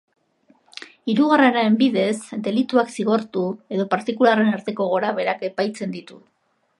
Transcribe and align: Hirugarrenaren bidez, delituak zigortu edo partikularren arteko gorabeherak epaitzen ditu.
Hirugarrenaren 1.13 1.75
bidez, 1.81 2.15
delituak 2.47 2.89
zigortu 2.95 3.43
edo 3.77 3.87
partikularren 3.95 4.49
arteko 4.57 4.89
gorabeherak 4.95 5.45
epaitzen 5.51 5.95
ditu. 5.99 6.19